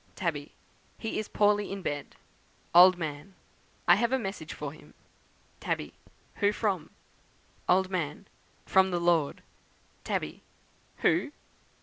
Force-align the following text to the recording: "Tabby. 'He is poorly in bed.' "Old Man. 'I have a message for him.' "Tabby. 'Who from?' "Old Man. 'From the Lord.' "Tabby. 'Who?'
"Tabby. 0.15 0.55
'He 0.97 1.19
is 1.19 1.27
poorly 1.27 1.71
in 1.71 1.83
bed.' 1.83 2.15
"Old 2.73 2.97
Man. 2.97 3.35
'I 3.87 3.95
have 3.97 4.11
a 4.11 4.17
message 4.17 4.51
for 4.51 4.73
him.' 4.73 4.95
"Tabby. 5.59 5.93
'Who 6.37 6.51
from?' 6.51 6.89
"Old 7.69 7.91
Man. 7.91 8.25
'From 8.65 8.89
the 8.89 8.99
Lord.' 8.99 9.43
"Tabby. 10.03 10.41
'Who?' 11.03 11.31